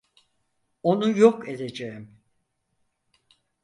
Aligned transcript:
Onu 0.83 1.17
yok 1.17 1.49
edeceğim! 1.49 2.17